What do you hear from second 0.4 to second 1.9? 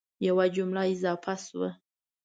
جمله اضافه شوه